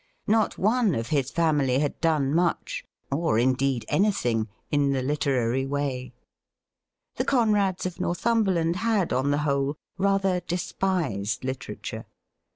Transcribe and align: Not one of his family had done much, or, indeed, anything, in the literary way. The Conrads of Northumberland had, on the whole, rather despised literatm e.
Not 0.25 0.57
one 0.57 0.95
of 0.95 1.09
his 1.09 1.29
family 1.29 1.77
had 1.77 2.01
done 2.01 2.33
much, 2.33 2.83
or, 3.11 3.37
indeed, 3.37 3.85
anything, 3.87 4.47
in 4.71 4.93
the 4.93 5.03
literary 5.03 5.67
way. 5.67 6.11
The 7.17 7.23
Conrads 7.25 7.85
of 7.85 7.99
Northumberland 7.99 8.77
had, 8.77 9.13
on 9.13 9.29
the 9.29 9.37
whole, 9.45 9.77
rather 9.99 10.39
despised 10.39 11.43
literatm 11.43 11.99
e. 11.99 12.03